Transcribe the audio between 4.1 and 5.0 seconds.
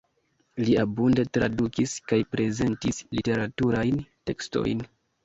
tekstojn.